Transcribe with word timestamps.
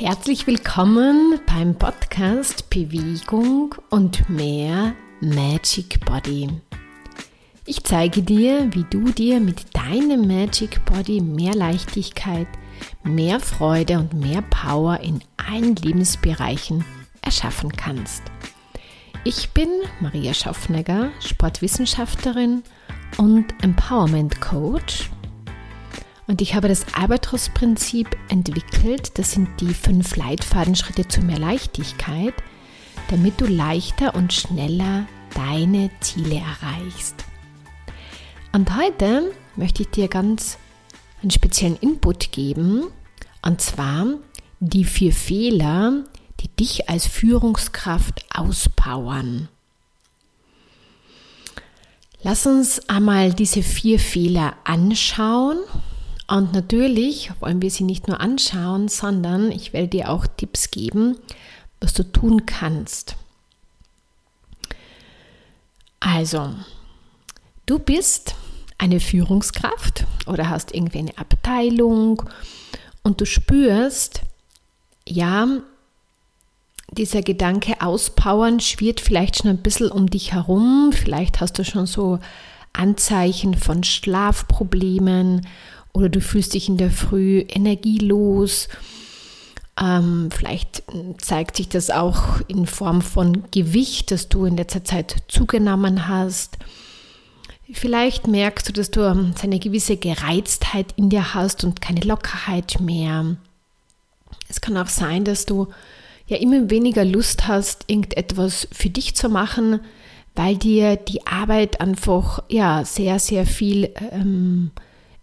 Herzlich 0.00 0.46
willkommen 0.46 1.40
beim 1.44 1.74
Podcast 1.74 2.70
Bewegung 2.70 3.74
und 3.90 4.30
mehr 4.30 4.94
Magic 5.20 6.04
Body. 6.04 6.48
Ich 7.66 7.82
zeige 7.82 8.22
dir, 8.22 8.72
wie 8.72 8.84
du 8.88 9.10
dir 9.10 9.40
mit 9.40 9.76
deinem 9.76 10.28
Magic 10.28 10.84
Body 10.84 11.20
mehr 11.20 11.52
Leichtigkeit, 11.52 12.46
mehr 13.02 13.40
Freude 13.40 13.98
und 13.98 14.14
mehr 14.14 14.42
Power 14.42 15.00
in 15.00 15.18
allen 15.36 15.74
Lebensbereichen 15.74 16.84
erschaffen 17.20 17.72
kannst. 17.72 18.22
Ich 19.24 19.50
bin 19.50 19.68
Maria 19.98 20.32
Schaffnegger, 20.32 21.10
Sportwissenschaftlerin 21.18 22.62
und 23.16 23.46
Empowerment 23.64 24.40
Coach 24.40 25.10
und 26.28 26.42
ich 26.42 26.54
habe 26.54 26.68
das 26.68 26.86
Albatros-Prinzip 26.92 28.16
entwickelt. 28.28 29.18
Das 29.18 29.32
sind 29.32 29.48
die 29.60 29.72
fünf 29.74 30.14
Leitfadenschritte 30.14 31.08
zu 31.08 31.22
mehr 31.22 31.38
Leichtigkeit, 31.38 32.34
damit 33.10 33.40
du 33.40 33.46
leichter 33.46 34.14
und 34.14 34.32
schneller 34.32 35.06
deine 35.34 35.90
Ziele 36.00 36.36
erreichst. 36.36 37.24
Und 38.52 38.76
heute 38.76 39.32
möchte 39.56 39.82
ich 39.82 39.88
dir 39.88 40.08
ganz 40.08 40.58
einen 41.22 41.30
speziellen 41.30 41.76
Input 41.76 42.30
geben, 42.30 42.84
und 43.42 43.60
zwar 43.60 44.06
die 44.60 44.84
vier 44.84 45.12
Fehler, 45.12 46.04
die 46.40 46.48
dich 46.48 46.90
als 46.90 47.06
Führungskraft 47.06 48.26
auspowern. 48.34 49.48
Lass 52.22 52.46
uns 52.46 52.86
einmal 52.88 53.32
diese 53.32 53.62
vier 53.62 53.98
Fehler 53.98 54.56
anschauen 54.64 55.58
und 56.28 56.52
natürlich 56.52 57.30
wollen 57.40 57.62
wir 57.62 57.70
sie 57.70 57.84
nicht 57.84 58.06
nur 58.06 58.20
anschauen, 58.20 58.88
sondern 58.88 59.50
ich 59.50 59.72
werde 59.72 59.88
dir 59.88 60.10
auch 60.10 60.26
Tipps 60.26 60.70
geben, 60.70 61.16
was 61.80 61.94
du 61.94 62.02
tun 62.04 62.44
kannst. 62.44 63.16
Also, 66.00 66.54
du 67.64 67.78
bist 67.78 68.34
eine 68.76 69.00
Führungskraft 69.00 70.06
oder 70.26 70.50
hast 70.50 70.74
irgendwie 70.74 70.98
eine 70.98 71.16
Abteilung 71.18 72.22
und 73.02 73.20
du 73.20 73.24
spürst, 73.24 74.20
ja, 75.08 75.48
dieser 76.90 77.22
Gedanke 77.22 77.80
auspowern 77.80 78.60
schwirrt 78.60 79.00
vielleicht 79.00 79.36
schon 79.38 79.50
ein 79.50 79.62
bisschen 79.62 79.90
um 79.90 80.08
dich 80.08 80.32
herum. 80.32 80.92
Vielleicht 80.92 81.40
hast 81.40 81.58
du 81.58 81.64
schon 81.64 81.86
so 81.86 82.18
Anzeichen 82.72 83.54
von 83.54 83.82
Schlafproblemen 83.82 85.46
oder 85.98 86.08
du 86.08 86.20
fühlst 86.20 86.54
dich 86.54 86.68
in 86.68 86.76
der 86.76 86.90
Früh 86.90 87.44
energielos. 87.48 88.68
Ähm, 89.80 90.30
vielleicht 90.30 90.84
zeigt 91.18 91.56
sich 91.56 91.68
das 91.68 91.90
auch 91.90 92.40
in 92.46 92.66
Form 92.66 93.02
von 93.02 93.42
Gewicht, 93.50 94.12
das 94.12 94.28
du 94.28 94.44
in 94.44 94.56
letzter 94.56 94.84
Zeit 94.84 95.16
zugenommen 95.26 96.06
hast. 96.06 96.56
Vielleicht 97.72 98.28
merkst 98.28 98.68
du, 98.68 98.72
dass 98.72 98.90
du 98.90 99.02
eine 99.02 99.58
gewisse 99.58 99.96
Gereiztheit 99.96 100.86
in 100.96 101.10
dir 101.10 101.34
hast 101.34 101.64
und 101.64 101.80
keine 101.80 102.00
Lockerheit 102.00 102.80
mehr. 102.80 103.36
Es 104.48 104.60
kann 104.60 104.76
auch 104.76 104.88
sein, 104.88 105.24
dass 105.24 105.46
du 105.46 105.66
ja 106.26 106.36
immer 106.36 106.70
weniger 106.70 107.04
Lust 107.04 107.48
hast, 107.48 107.84
irgendetwas 107.88 108.68
für 108.72 108.88
dich 108.88 109.16
zu 109.16 109.28
machen, 109.28 109.80
weil 110.36 110.56
dir 110.56 110.96
die 110.96 111.26
Arbeit 111.26 111.80
einfach 111.80 112.42
ja 112.48 112.84
sehr, 112.84 113.18
sehr 113.18 113.44
viel 113.44 113.92
ähm, 114.12 114.70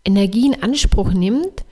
Energie 0.06 0.48
in 0.48 0.64
Anspruch 0.64 1.12
nimmt 1.12 1.66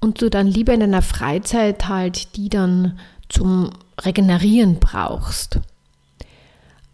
und 0.00 0.22
du 0.22 0.30
dann 0.30 0.46
lieber 0.46 0.72
in 0.72 0.80
deiner 0.80 1.02
Freizeit 1.02 1.88
halt 1.88 2.36
die 2.36 2.48
dann 2.48 2.98
zum 3.28 3.70
Regenerieren 4.00 4.78
brauchst. 4.78 5.60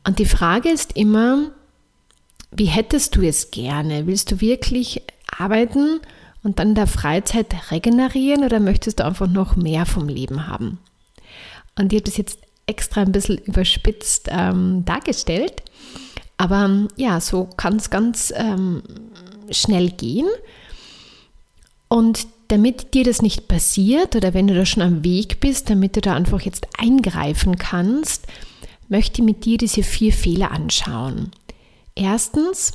Und 0.07 0.19
die 0.19 0.27
Frage 0.27 0.71
ist 0.71 0.97
immer, 0.97 1.51
wie 2.51 2.67
hättest 2.67 3.17
du 3.17 3.23
es 3.23 3.51
gerne? 3.51 4.07
Willst 4.07 4.31
du 4.31 4.41
wirklich 4.41 5.03
arbeiten 5.39 6.01
und 6.43 6.59
dann 6.59 6.71
in 6.71 6.75
der 6.75 6.87
Freizeit 6.87 7.71
regenerieren 7.71 8.45
oder 8.45 8.61
möchtest 8.61 9.01
du 9.01 9.05
einfach 9.05 9.29
noch 9.29 9.57
mehr 9.57 9.87
vom 9.87 10.09
Leben 10.09 10.47
haben? 10.47 10.79
Und 11.79 11.93
ich 11.93 11.99
habe 11.99 12.11
das 12.11 12.17
jetzt 12.17 12.39
extra 12.67 13.03
ein 13.03 13.13
bisschen 13.13 13.39
überspitzt 13.39 14.29
ähm, 14.31 14.85
dargestellt. 14.85 15.63
Aber 16.37 16.89
ja, 16.97 17.21
so 17.21 17.45
kann 17.45 17.77
es 17.77 17.91
ganz 17.91 18.33
ähm, 18.37 18.83
schnell 19.51 19.91
gehen. 19.91 20.29
Und 21.93 22.29
damit 22.49 22.95
dir 22.95 23.03
das 23.03 23.21
nicht 23.21 23.49
passiert 23.49 24.15
oder 24.15 24.33
wenn 24.33 24.47
du 24.47 24.55
da 24.55 24.65
schon 24.65 24.83
am 24.83 25.05
Weg 25.05 25.41
bist, 25.41 25.69
damit 25.69 25.97
du 25.97 26.01
da 26.01 26.15
einfach 26.15 26.41
jetzt 26.41 26.69
eingreifen 26.79 27.59
kannst, 27.59 28.27
möchte 28.89 29.21
ich 29.21 29.27
mit 29.27 29.45
dir 29.45 29.59
diese 29.59 29.83
vier 29.83 30.13
Fehler 30.13 30.53
anschauen. 30.53 31.33
Erstens 31.97 32.73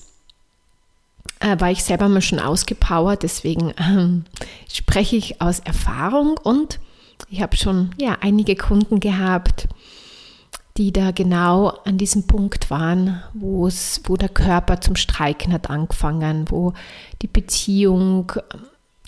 äh, 1.39 1.59
war 1.59 1.71
ich 1.71 1.83
selber 1.83 2.09
mal 2.09 2.21
schon 2.21 2.39
ausgepowert, 2.39 3.23
deswegen 3.23 3.71
äh, 3.71 4.21
spreche 4.69 5.15
ich 5.15 5.41
aus 5.41 5.59
Erfahrung 5.59 6.37
und 6.43 6.79
ich 7.29 7.41
habe 7.41 7.55
schon 7.55 7.91
ja 7.97 8.17
einige 8.19 8.57
Kunden 8.57 8.99
gehabt, 8.99 9.69
die 10.77 10.91
da 10.91 11.11
genau 11.11 11.69
an 11.85 11.97
diesem 11.97 12.27
Punkt 12.27 12.69
waren, 12.69 13.23
wo 13.33 13.69
wo 14.03 14.17
der 14.17 14.29
Körper 14.29 14.81
zum 14.81 14.97
Streiken 14.97 15.53
hat 15.53 15.69
angefangen, 15.69 16.47
wo 16.49 16.73
die 17.21 17.27
Beziehung 17.27 18.33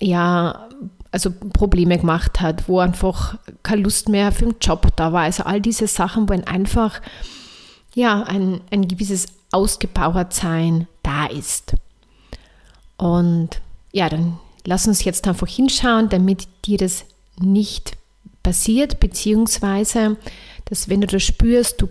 ja, 0.00 0.68
also 1.10 1.30
Probleme 1.30 1.98
gemacht 1.98 2.40
hat, 2.40 2.68
wo 2.68 2.80
einfach 2.80 3.38
keine 3.62 3.82
Lust 3.82 4.08
mehr 4.08 4.30
für 4.32 4.44
den 4.44 4.56
Job 4.60 4.88
da 4.96 5.12
war. 5.12 5.22
Also 5.22 5.44
all 5.44 5.60
diese 5.60 5.86
Sachen, 5.86 6.28
wo 6.28 6.32
ein 6.32 6.46
einfach 6.46 7.00
ja, 7.94 8.22
ein, 8.22 8.60
ein 8.70 8.86
gewisses 8.86 9.26
Ausgebauertsein 9.50 10.86
da 11.02 11.26
ist. 11.26 11.74
Und 12.96 13.60
ja, 13.92 14.08
dann 14.08 14.38
lass 14.64 14.86
uns 14.86 15.04
jetzt 15.04 15.26
einfach 15.26 15.48
hinschauen, 15.48 16.08
damit 16.08 16.46
dir 16.64 16.78
das 16.78 17.04
nicht 17.40 17.96
passiert, 18.42 19.00
beziehungsweise, 19.00 20.16
dass 20.66 20.88
wenn 20.88 21.00
du 21.00 21.06
das 21.06 21.22
spürst, 21.22 21.80
du, 21.80 21.88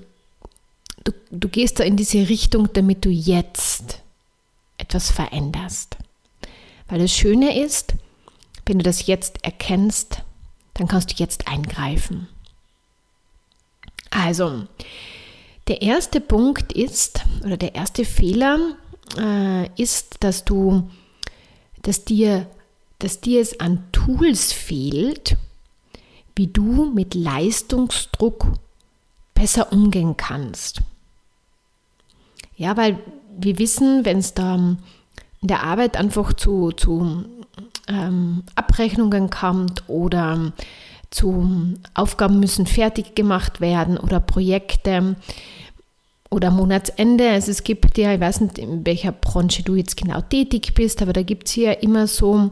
du, 1.04 1.12
du 1.32 1.50
gehst 1.50 1.80
da 1.80 1.84
in 1.84 1.98
diese 1.98 2.30
Richtung, 2.30 2.70
damit 2.74 3.04
du 3.06 3.10
jetzt 3.10 4.02
etwas 4.78 5.12
veränderst. 5.12 5.98
Weil 6.88 7.00
das 7.00 7.12
Schöne 7.12 7.62
ist, 7.62 7.96
wenn 8.66 8.80
du 8.80 8.84
das 8.84 9.08
jetzt 9.08 9.44
erkennst, 9.44 10.24
dann 10.74 10.88
kannst 10.88 11.12
du 11.12 11.16
jetzt 11.18 11.48
eingreifen. 11.48 12.28
Also, 14.10 14.68
der 15.68 15.82
erste 15.82 16.22
Punkt 16.22 16.72
ist, 16.72 17.22
oder 17.44 17.58
der 17.58 17.76
erste 17.76 18.06
Fehler 18.06 18.76
äh, 19.18 19.70
ist, 19.82 20.18
dass 20.22 20.46
du, 20.46 20.90
dass 21.82 22.06
dir, 22.06 22.48
dass 23.00 23.20
dir 23.20 23.42
es 23.42 23.60
an 23.60 23.84
Tools 23.92 24.54
fehlt, 24.54 25.36
wie 26.36 26.48
du 26.48 26.92
mit 26.92 27.16
Leistungsdruck 27.16 28.48
besser 29.34 29.72
umgehen 29.72 30.16
kannst. 30.16 30.82
Ja, 32.56 32.78
weil 32.78 33.00
wir 33.38 33.60
wissen, 33.60 34.06
wenn 34.06 34.20
es 34.20 34.34
da 34.34 34.78
in 35.42 35.48
der 35.48 35.64
Arbeit 35.64 35.98
einfach 35.98 36.34
zu, 36.34 36.72
zu 36.72 37.26
ähm, 37.88 38.44
Abrechnungen 38.56 39.30
kommt 39.30 39.84
oder 39.88 40.54
zu 41.10 41.76
Aufgaben 41.94 42.40
müssen 42.40 42.66
fertig 42.66 43.16
gemacht 43.16 43.62
werden 43.62 43.98
oder 43.98 44.20
Projekte 44.20 45.16
oder 46.30 46.52
Monatsende. 46.52 47.30
Also 47.30 47.52
es 47.52 47.64
gibt 47.64 47.98
ja, 47.98 48.14
ich 48.14 48.20
weiß 48.20 48.42
nicht, 48.42 48.58
in 48.58 48.86
welcher 48.86 49.12
Branche 49.12 49.64
du 49.64 49.76
jetzt 49.76 49.96
genau 49.96 50.22
tätig 50.22 50.74
bist, 50.74 51.02
aber 51.02 51.14
da 51.14 51.24
gibt 51.24 51.48
es 51.48 51.54
hier 51.54 51.82
immer 51.82 52.08
so 52.08 52.50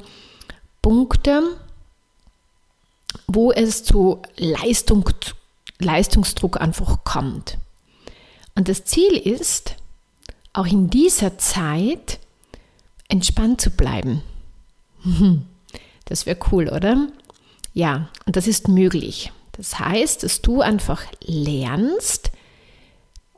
Punkte, 0.81 1.41
wo 3.27 3.51
es 3.51 3.83
zu 3.83 4.21
Leistung, 4.37 5.09
Leistungsdruck 5.79 6.61
einfach 6.61 7.03
kommt. 7.03 7.57
Und 8.55 8.69
das 8.69 8.85
Ziel 8.85 9.17
ist, 9.17 9.75
auch 10.53 10.67
in 10.67 10.89
dieser 10.89 11.37
Zeit 11.37 12.19
entspannt 13.09 13.61
zu 13.61 13.71
bleiben. 13.71 14.21
Das 16.07 16.27
wäre 16.27 16.37
cool, 16.51 16.69
oder? 16.69 17.07
Ja, 17.73 18.09
und 18.27 18.35
das 18.35 18.45
ist 18.45 18.67
möglich. 18.67 19.31
Das 19.53 19.79
heißt, 19.79 20.21
dass 20.21 20.43
du 20.43 20.61
einfach 20.61 21.03
lernst, 21.23 22.31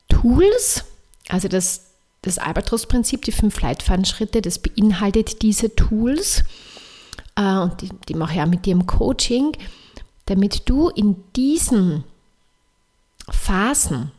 Tools, 0.09 0.83
also 1.29 1.47
das, 1.47 1.85
das 2.21 2.37
Albatros-Prinzip, 2.37 3.23
die 3.23 3.31
fünf 3.31 3.61
Leitfadenschritte, 3.61 4.41
das 4.41 4.59
beinhaltet 4.59 5.41
diese 5.41 5.75
Tools 5.75 6.43
äh, 7.35 7.57
und 7.57 7.81
die, 7.81 7.89
die 8.07 8.15
mache 8.15 8.33
ich 8.33 8.41
auch 8.41 8.47
mit 8.47 8.65
dir 8.65 8.73
im 8.73 8.85
Coaching, 8.85 9.53
damit 10.25 10.67
du 10.69 10.89
in 10.89 11.23
diesen 11.35 12.03
Phasen 13.29 14.11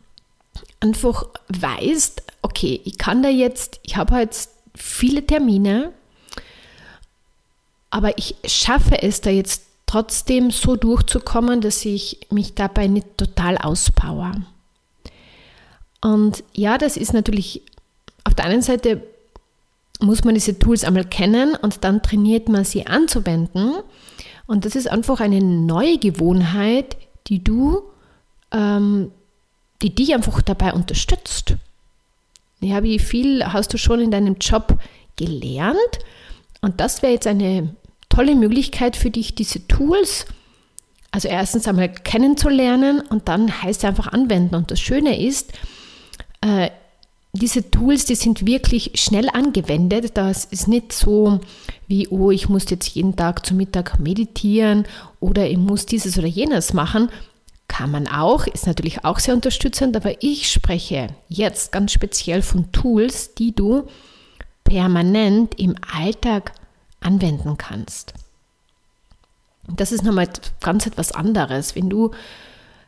einfach 0.81 1.27
weißt, 1.49 2.23
okay, 2.43 2.81
ich 2.85 2.99
kann 2.99 3.23
da 3.23 3.29
jetzt, 3.29 3.81
ich 3.83 3.97
habe 3.97 4.17
jetzt 4.17 4.51
viele 4.79 5.27
Termine, 5.27 5.93
aber 7.91 8.17
ich 8.19 8.37
schaffe 8.45 9.03
es 9.03 9.21
da 9.21 9.31
jetzt 9.31 9.65
trotzdem 9.87 10.51
so 10.51 10.77
durchzukommen, 10.77 11.61
dass 11.61 11.85
ich 11.85 12.21
mich 12.31 12.55
dabei 12.55 12.87
nicht 12.87 13.17
total 13.17 13.57
auspower. 13.59 14.33
Und 16.01 16.45
ja, 16.53 16.79
das 16.79 16.97
ist 16.97 17.13
natürlich 17.13 17.63
auf 18.25 18.35
der 18.35 18.45
einen 18.45 18.63
Seite 18.63 19.03
muss 20.01 20.23
man 20.25 20.35
diese 20.35 20.59
Tools 20.59 20.85
einmal 20.85 21.05
kennen 21.05 21.57
und 21.57 21.83
dann 21.83 22.03
trainiert 22.03 22.49
man 22.49 22.65
sie 22.65 22.87
anzuwenden. 22.87 23.75
Und 24.47 24.65
das 24.65 24.77
ist 24.77 24.89
einfach 24.89 25.21
eine 25.21 25.41
neue 25.41 25.99
Gewohnheit, 25.99 26.97
die 27.27 27.43
du, 27.43 27.83
ähm, 28.53 29.11
die 29.83 29.95
dich 29.95 30.15
einfach 30.15 30.41
dabei 30.43 30.73
unterstützt. 30.73 31.57
Ja, 32.61 32.83
wie 32.83 32.99
viel 32.99 33.45
hast 33.45 33.73
du 33.73 33.79
schon 33.79 34.01
in 34.01 34.11
deinem 34.11 34.37
Job 34.41 34.79
gelernt? 35.17 35.79
Und 36.61 36.81
das 36.81 37.03
wäre 37.03 37.13
jetzt 37.13 37.27
eine 37.27 37.75
tolle 38.09 38.35
Möglichkeit 38.35 38.97
für 38.97 39.11
dich, 39.11 39.35
diese 39.35 39.67
Tools, 39.69 40.27
also 41.11 41.29
erstens 41.29 41.69
einmal 41.69 41.89
kennenzulernen 41.89 43.01
und 43.01 43.29
dann 43.29 43.63
heißt 43.63 43.85
es 43.85 43.89
einfach 43.89 44.09
anwenden. 44.09 44.57
Und 44.57 44.71
das 44.71 44.81
Schöne 44.81 45.21
ist, 45.21 45.53
äh, 46.41 46.71
diese 47.33 47.71
Tools, 47.71 48.07
die 48.07 48.15
sind 48.15 48.47
wirklich 48.47 48.93
schnell 48.95 49.29
angewendet. 49.29 50.17
Das 50.17 50.45
ist 50.47 50.67
nicht 50.67 50.93
so 50.93 51.41
wie, 51.87 52.09
oh, 52.09 52.31
ich 52.31 52.49
muss 52.49 52.69
jetzt 52.71 52.89
jeden 52.89 53.17
Tag 53.17 53.47
zum 53.47 53.59
Mittag 53.59 53.99
meditieren 54.01 54.85
oder 55.21 55.49
ich 55.49 55.59
muss 55.59 55.87
dieses 55.87 56.19
oder 56.19 56.27
jenes 56.27 56.73
machen. 56.73 57.11
Kann 57.69 57.91
man 57.91 58.09
auch, 58.09 58.47
ist 58.47 58.67
natürlich 58.67 59.05
auch 59.05 59.19
sehr 59.19 59.35
unterstützend, 59.35 59.97
aber 59.97 60.23
ich 60.23 60.51
spreche 60.51 61.09
jetzt 61.29 61.71
ganz 61.71 61.93
speziell 61.93 62.43
von 62.43 62.73
Tools, 62.73 63.35
die 63.35 63.55
du 63.55 63.87
permanent 64.65 65.59
im 65.59 65.77
Alltag 65.95 66.53
anwenden 67.01 67.57
kannst. 67.57 68.15
Das 69.69 69.93
ist 69.93 70.03
nochmal 70.03 70.29
ganz 70.61 70.87
etwas 70.87 71.13
anderes. 71.13 71.77
Wenn 71.77 71.91
du 71.91 72.11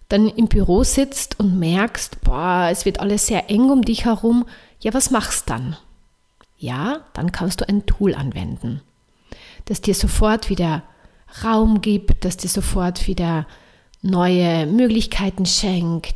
dann 0.09 0.29
im 0.29 0.49
Büro 0.49 0.83
sitzt 0.83 1.39
und 1.39 1.59
merkst, 1.59 2.23
boah, 2.23 2.69
es 2.71 2.85
wird 2.85 3.01
alles 3.01 3.27
sehr 3.27 3.49
eng 3.49 3.71
um 3.71 3.83
dich 3.83 4.07
herum, 4.07 4.47
ja, 4.81 4.93
was 4.93 5.11
machst 5.11 5.49
dann? 5.49 5.77
Ja, 6.59 7.05
dann 7.15 7.33
kannst 7.33 7.61
du 7.61 7.69
ein 7.69 7.87
Tool 7.87 8.15
anwenden, 8.15 8.83
das 9.67 9.81
dir 9.81 9.95
sofort 9.95 10.51
wieder 10.51 10.83
Raum 11.45 11.81
gibt, 11.81 12.25
das 12.25 12.37
dir 12.37 12.49
sofort 12.49 13.07
wieder 13.07 13.47
neue 14.03 14.67
Möglichkeiten 14.67 15.47
schenkt, 15.47 16.15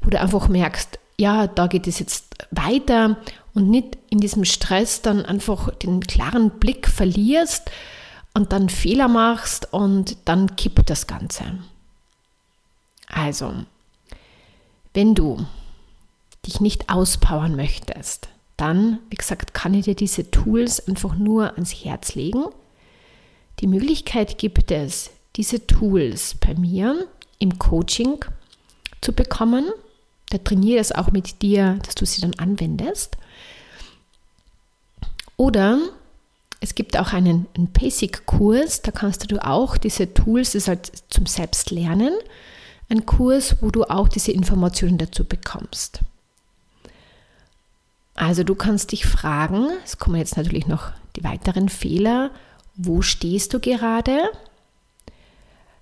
wo 0.00 0.10
du 0.10 0.20
einfach 0.20 0.48
merkst, 0.48 0.98
ja, 1.18 1.46
da 1.46 1.66
geht 1.66 1.86
es 1.86 1.98
jetzt 1.98 2.34
weiter 2.50 3.16
und 3.54 3.70
nicht 3.70 3.96
in 4.10 4.20
diesem 4.20 4.44
Stress 4.44 5.02
dann 5.02 5.24
einfach 5.24 5.74
den 5.74 6.00
klaren 6.00 6.50
Blick 6.50 6.88
verlierst 6.88 7.70
und 8.34 8.52
dann 8.52 8.68
Fehler 8.68 9.08
machst 9.08 9.72
und 9.72 10.16
dann 10.26 10.56
kippt 10.56 10.90
das 10.90 11.06
Ganze. 11.06 11.44
Also, 13.08 13.54
wenn 14.94 15.14
du 15.14 15.46
dich 16.44 16.60
nicht 16.60 16.90
auspowern 16.90 17.56
möchtest, 17.56 18.28
dann, 18.56 18.98
wie 19.10 19.16
gesagt, 19.16 19.54
kann 19.54 19.74
ich 19.74 19.84
dir 19.84 19.94
diese 19.94 20.30
Tools 20.30 20.86
einfach 20.86 21.16
nur 21.16 21.54
ans 21.54 21.72
Herz 21.72 22.14
legen. 22.14 22.44
Die 23.60 23.66
Möglichkeit 23.66 24.38
gibt 24.38 24.70
es, 24.70 25.10
diese 25.36 25.66
Tools 25.66 26.34
bei 26.34 26.54
mir 26.54 27.08
im 27.38 27.58
Coaching 27.58 28.24
zu 29.00 29.12
bekommen. 29.12 29.66
Da 30.30 30.38
trainiere 30.38 30.80
es 30.80 30.92
auch 30.92 31.10
mit 31.12 31.42
dir, 31.42 31.78
dass 31.84 31.94
du 31.94 32.04
sie 32.06 32.20
dann 32.20 32.34
anwendest. 32.34 33.16
Oder 35.36 35.78
es 36.60 36.74
gibt 36.74 36.98
auch 36.98 37.12
einen, 37.12 37.46
einen 37.56 37.68
Basic-Kurs, 37.68 38.82
da 38.82 38.90
kannst 38.90 39.30
du 39.30 39.44
auch 39.44 39.76
diese 39.76 40.12
Tools, 40.14 40.52
das 40.52 40.62
ist 40.62 40.68
halt 40.68 40.92
zum 41.10 41.26
Selbstlernen, 41.26 42.14
ein 42.88 43.04
Kurs, 43.04 43.56
wo 43.60 43.70
du 43.70 43.84
auch 43.84 44.08
diese 44.08 44.32
Informationen 44.32 44.98
dazu 44.98 45.24
bekommst. 45.24 46.00
Also 48.14 48.44
du 48.44 48.54
kannst 48.54 48.92
dich 48.92 49.04
fragen, 49.04 49.68
es 49.84 49.98
kommen 49.98 50.16
jetzt 50.16 50.36
natürlich 50.36 50.66
noch 50.66 50.90
die 51.16 51.24
weiteren 51.24 51.68
Fehler, 51.68 52.30
wo 52.74 53.02
stehst 53.02 53.52
du 53.52 53.60
gerade? 53.60 54.30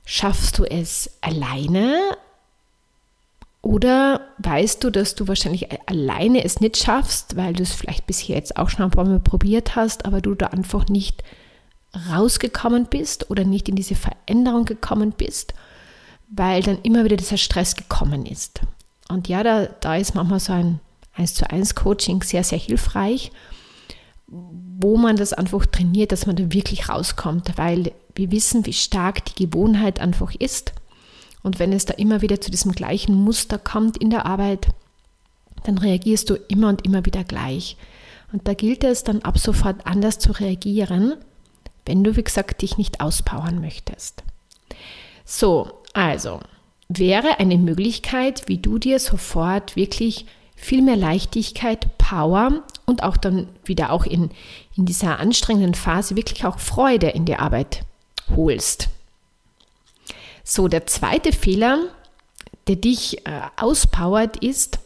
Schaffst 0.04 0.58
du 0.58 0.64
es 0.64 1.10
alleine? 1.20 2.16
Oder 3.62 4.20
weißt 4.38 4.84
du, 4.84 4.90
dass 4.90 5.14
du 5.14 5.26
wahrscheinlich 5.26 5.68
alleine 5.88 6.44
es 6.44 6.60
nicht 6.60 6.76
schaffst, 6.76 7.36
weil 7.36 7.54
du 7.54 7.62
es 7.62 7.72
vielleicht 7.72 8.06
bisher 8.06 8.36
jetzt 8.36 8.56
auch 8.58 8.68
schon 8.68 8.84
ein 8.84 8.90
paar 8.90 9.06
Mal 9.06 9.20
probiert 9.20 9.74
hast, 9.74 10.04
aber 10.04 10.20
du 10.20 10.34
da 10.34 10.48
einfach 10.48 10.86
nicht 10.88 11.24
rausgekommen 12.10 12.86
bist 12.86 13.30
oder 13.30 13.44
nicht 13.44 13.68
in 13.68 13.76
diese 13.76 13.94
Veränderung 13.94 14.66
gekommen 14.66 15.12
bist? 15.12 15.54
weil 16.36 16.62
dann 16.62 16.78
immer 16.82 17.04
wieder 17.04 17.16
dieser 17.16 17.36
Stress 17.36 17.76
gekommen 17.76 18.26
ist. 18.26 18.60
Und 19.08 19.28
ja, 19.28 19.42
da, 19.42 19.66
da 19.66 19.96
ist 19.96 20.14
manchmal 20.14 20.40
so 20.40 20.52
ein 20.52 20.80
1 21.14 21.34
zu 21.34 21.48
1 21.48 21.74
Coaching 21.74 22.22
sehr, 22.22 22.42
sehr 22.42 22.58
hilfreich, 22.58 23.30
wo 24.76 24.96
man 24.96 25.16
das 25.16 25.32
einfach 25.32 25.66
trainiert, 25.66 26.12
dass 26.12 26.26
man 26.26 26.36
da 26.36 26.52
wirklich 26.52 26.88
rauskommt, 26.88 27.52
weil 27.56 27.92
wir 28.14 28.30
wissen, 28.30 28.66
wie 28.66 28.72
stark 28.72 29.24
die 29.24 29.46
Gewohnheit 29.46 30.00
einfach 30.00 30.34
ist. 30.34 30.72
Und 31.42 31.58
wenn 31.58 31.72
es 31.72 31.84
da 31.84 31.94
immer 31.94 32.22
wieder 32.22 32.40
zu 32.40 32.50
diesem 32.50 32.72
gleichen 32.72 33.14
Muster 33.14 33.58
kommt 33.58 33.96
in 33.98 34.10
der 34.10 34.26
Arbeit, 34.26 34.68
dann 35.64 35.78
reagierst 35.78 36.30
du 36.30 36.34
immer 36.48 36.68
und 36.68 36.84
immer 36.84 37.04
wieder 37.04 37.24
gleich. 37.24 37.76
Und 38.32 38.48
da 38.48 38.54
gilt 38.54 38.82
es 38.82 39.04
dann 39.04 39.22
ab 39.22 39.38
sofort 39.38 39.86
anders 39.86 40.18
zu 40.18 40.32
reagieren, 40.32 41.14
wenn 41.86 42.02
du, 42.02 42.16
wie 42.16 42.24
gesagt, 42.24 42.62
dich 42.62 42.78
nicht 42.78 43.00
auspowern 43.00 43.60
möchtest. 43.60 44.24
So, 45.24 45.82
also, 45.92 46.40
wäre 46.88 47.38
eine 47.38 47.58
Möglichkeit, 47.58 48.48
wie 48.48 48.58
du 48.58 48.78
dir 48.78 48.98
sofort 48.98 49.76
wirklich 49.76 50.26
viel 50.56 50.82
mehr 50.82 50.96
Leichtigkeit, 50.96 51.98
Power 51.98 52.62
und 52.86 53.02
auch 53.02 53.16
dann 53.16 53.48
wieder 53.64 53.92
auch 53.92 54.06
in, 54.06 54.30
in 54.76 54.86
dieser 54.86 55.20
anstrengenden 55.20 55.74
Phase 55.74 56.16
wirklich 56.16 56.44
auch 56.44 56.58
Freude 56.58 57.08
in 57.08 57.24
die 57.24 57.36
Arbeit 57.36 57.84
holst. 58.34 58.88
So, 60.42 60.68
der 60.68 60.86
zweite 60.86 61.32
Fehler, 61.32 61.78
der 62.66 62.76
dich 62.76 63.26
äh, 63.26 63.40
auspowert, 63.56 64.36
ist, 64.36 64.78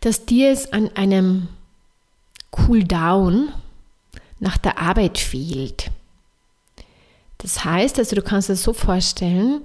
dass 0.00 0.26
dir 0.26 0.50
es 0.50 0.72
an 0.72 0.90
einem 0.94 1.48
Cooldown 2.50 3.52
nach 4.38 4.58
der 4.58 4.78
Arbeit 4.78 5.18
fehlt. 5.18 5.90
Das 7.38 7.64
heißt, 7.64 7.98
also 7.98 8.16
du 8.16 8.22
kannst 8.22 8.50
es 8.50 8.62
so 8.62 8.72
vorstellen, 8.72 9.62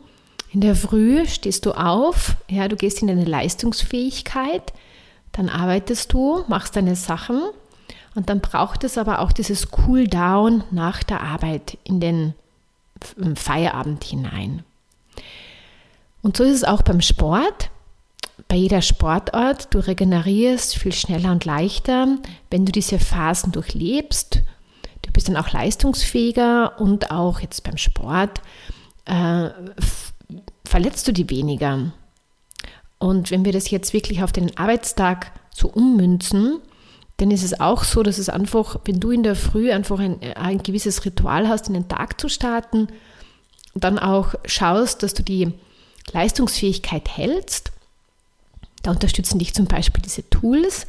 in 0.51 0.61
der 0.61 0.75
Früh 0.75 1.25
stehst 1.27 1.65
du 1.65 1.71
auf, 1.71 2.35
ja, 2.47 2.67
du 2.67 2.75
gehst 2.75 3.01
in 3.01 3.07
deine 3.07 3.25
Leistungsfähigkeit, 3.25 4.73
dann 5.31 5.49
arbeitest 5.49 6.13
du, 6.13 6.43
machst 6.47 6.75
deine 6.75 6.95
Sachen 6.95 7.41
und 8.15 8.29
dann 8.29 8.39
braucht 8.39 8.83
es 8.83 8.97
aber 8.97 9.19
auch 9.19 9.31
dieses 9.31 9.67
Cool-Down 9.71 10.63
nach 10.71 11.03
der 11.03 11.21
Arbeit 11.21 11.77
in 11.83 11.99
den 11.99 12.33
Feierabend 13.35 14.03
hinein. 14.03 14.63
Und 16.21 16.37
so 16.37 16.43
ist 16.43 16.55
es 16.55 16.63
auch 16.63 16.81
beim 16.83 17.01
Sport. 17.01 17.69
Bei 18.47 18.55
jeder 18.55 18.81
Sportart, 18.81 19.73
du 19.73 19.79
regenerierst 19.79 20.77
viel 20.77 20.93
schneller 20.93 21.31
und 21.31 21.45
leichter, 21.45 22.17
wenn 22.49 22.65
du 22.65 22.71
diese 22.71 22.99
Phasen 22.99 23.51
durchlebst 23.51 24.43
Du 25.03 25.11
bist 25.11 25.27
dann 25.27 25.37
auch 25.37 25.51
leistungsfähiger 25.51 26.79
und 26.79 27.11
auch 27.11 27.39
jetzt 27.39 27.63
beim 27.63 27.77
Sport 27.77 28.41
äh, 29.05 29.49
verletzt 30.65 31.07
du 31.07 31.11
die 31.11 31.29
weniger. 31.29 31.91
Und 32.97 33.29
wenn 33.29 33.45
wir 33.45 33.51
das 33.51 33.69
jetzt 33.69 33.93
wirklich 33.93 34.23
auf 34.23 34.31
den 34.31 34.57
Arbeitstag 34.57 35.31
so 35.53 35.67
ummünzen, 35.67 36.59
dann 37.23 37.31
ist 37.31 37.45
es 37.45 37.57
auch 37.57 37.85
so, 37.85 38.03
dass 38.03 38.17
es 38.17 38.27
einfach, 38.27 38.81
wenn 38.83 38.99
du 38.99 39.09
in 39.09 39.23
der 39.23 39.37
Früh 39.37 39.71
einfach 39.71 39.97
ein, 39.97 40.19
ein 40.35 40.61
gewisses 40.61 41.05
Ritual 41.05 41.47
hast, 41.47 41.69
in 41.69 41.73
den 41.73 41.87
Tag 41.87 42.19
zu 42.19 42.27
starten, 42.27 42.89
dann 43.73 43.97
auch 43.97 44.35
schaust, 44.43 45.03
dass 45.03 45.13
du 45.13 45.23
die 45.23 45.53
Leistungsfähigkeit 46.11 47.07
hältst. 47.07 47.71
Da 48.81 48.91
unterstützen 48.91 49.39
dich 49.39 49.53
zum 49.53 49.67
Beispiel 49.67 50.01
diese 50.01 50.29
Tools 50.29 50.85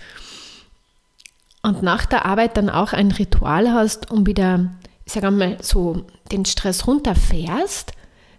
und 1.63 1.85
nach 1.85 2.05
der 2.05 2.25
Arbeit 2.25 2.57
dann 2.57 2.69
auch 2.69 2.93
ein 2.93 3.13
Ritual 3.13 3.73
hast, 3.73 4.11
um 4.11 4.27
wieder, 4.27 4.73
ich 5.05 5.13
sage 5.13 5.31
mal, 5.31 5.59
so 5.63 6.05
den 6.33 6.45
Stress 6.47 6.89
runterfährst, 6.89 7.93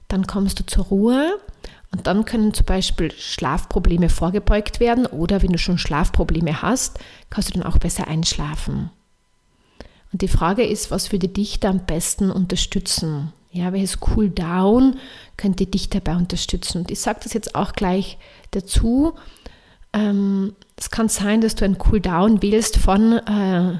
dann 0.09 0.27
kommst 0.27 0.59
du 0.59 0.65
zur 0.65 0.83
Ruhe 0.83 1.39
und 1.95 2.07
dann 2.07 2.25
können 2.25 2.53
zum 2.53 2.65
Beispiel 2.65 3.11
Schlafprobleme 3.11 4.09
vorgebeugt 4.09 4.81
werden 4.81 5.05
oder 5.05 5.41
wenn 5.41 5.53
du 5.53 5.57
schon 5.57 5.77
Schlafprobleme 5.77 6.61
hast, 6.61 6.99
kannst 7.29 7.49
du 7.49 7.53
dann 7.53 7.63
auch 7.63 7.77
besser 7.77 8.09
einschlafen. 8.09 8.89
Und 10.11 10.21
die 10.21 10.27
Frage 10.27 10.65
ist, 10.65 10.91
was 10.91 11.13
würde 11.13 11.29
dich 11.29 11.61
da 11.61 11.69
am 11.69 11.85
besten 11.85 12.31
unterstützen? 12.31 13.31
Ja, 13.51 13.71
welches 13.71 13.99
Cool 14.01 14.29
Down 14.29 14.97
könnte 15.37 15.65
dich 15.65 15.89
dabei 15.89 16.17
unterstützen? 16.17 16.79
Und 16.79 16.91
ich 16.91 16.99
sage 16.99 17.21
das 17.23 17.31
jetzt 17.31 17.55
auch 17.55 17.71
gleich 17.71 18.17
dazu. 18.51 19.13
Ähm, 19.93 20.53
es 20.75 20.89
kann 20.89 21.07
sein, 21.07 21.39
dass 21.39 21.55
du 21.55 21.63
einen 21.63 21.77
Cooldown 21.77 22.41
wählst 22.41 22.75
von 22.75 23.13
äh, 23.13 23.79